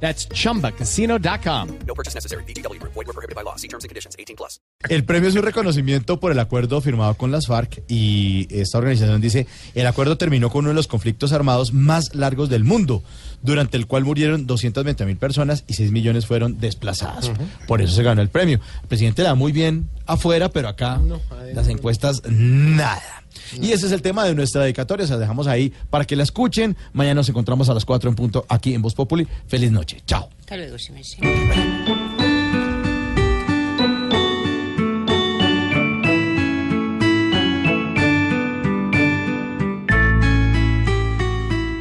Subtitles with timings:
[0.00, 1.68] That's chumbacasino.com.
[1.86, 2.44] No purchase necessary.
[2.44, 2.80] BGW.
[2.82, 3.56] Void were prohibited by law.
[3.56, 4.14] See terms and conditions.
[4.18, 4.60] 18 plus.
[4.88, 9.20] El premio es un reconocimiento por el acuerdo firmado con las FARC y esta organización
[9.20, 13.02] dice, el acuerdo terminó con uno de los conflictos armados más largos del mundo,
[13.42, 17.32] durante el cual murieron 220 mil personas y 6 millones fueron desplazadas.
[17.66, 18.60] Por eso se ganó el premio.
[18.82, 21.00] El presidente la da muy bien afuera, pero acá
[21.54, 23.15] las encuestas nada.
[23.60, 26.22] Y ese es el tema de nuestra dedicatoria, se la dejamos ahí para que la
[26.22, 26.76] escuchen.
[26.92, 29.26] Mañana nos encontramos a las 4 en punto aquí en Voz Populi.
[29.46, 30.02] Feliz noche.
[30.06, 30.28] Chao.
[30.40, 31.02] Hasta luego, se me.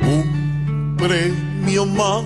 [0.01, 2.25] Un premio más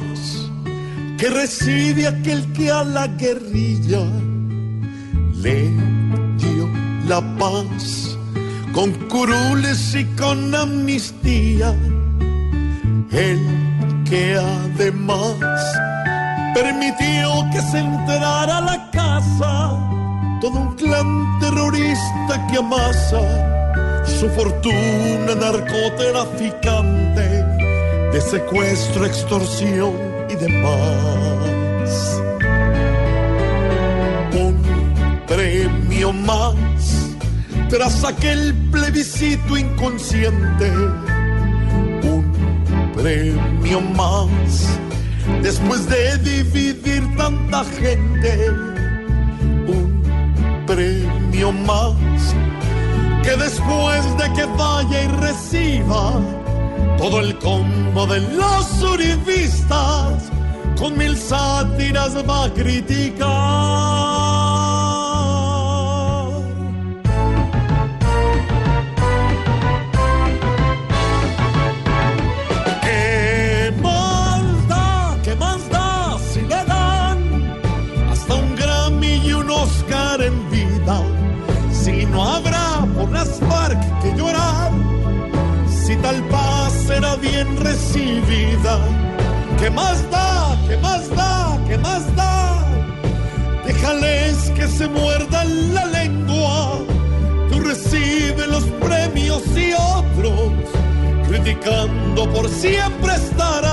[1.17, 4.05] que recibe aquel que a la guerrilla
[5.35, 5.69] le
[6.37, 6.69] dio
[7.07, 8.08] la paz
[8.79, 11.75] con curules y con amnistía.
[13.11, 13.39] El
[14.09, 15.35] que además
[16.53, 19.77] permitió que se entrara a la casa
[20.39, 27.27] todo un clan terrorista que amasa su fortuna narcotraficante
[28.13, 29.93] de secuestro, extorsión
[30.29, 32.18] y demás.
[37.69, 40.71] Tras aquel plebiscito inconsciente.
[42.03, 44.79] Un premio más
[45.41, 48.49] después de dividir tanta gente.
[49.67, 51.95] Un premio más
[53.23, 56.13] que después de que vaya y reciba
[56.97, 60.29] todo el combo de los uribistas
[60.77, 64.18] con mil sátiras va a criticar.
[87.21, 88.79] Bien recibida.
[89.59, 90.57] ¿Qué más da?
[90.67, 91.57] ¿Qué más da?
[91.67, 92.65] ¿Qué más da?
[93.65, 96.79] Déjales que se muerdan la lengua.
[97.51, 100.51] Tú recibes los premios y otros,
[101.27, 103.68] criticando por siempre estarán.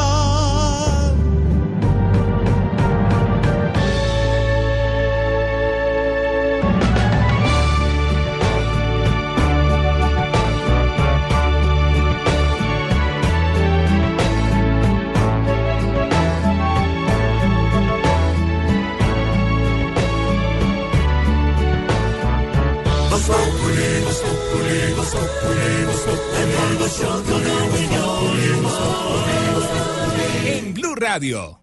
[30.46, 31.58] En Blue Radio.